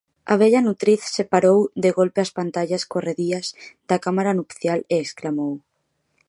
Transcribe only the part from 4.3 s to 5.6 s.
nupcial e exclamou: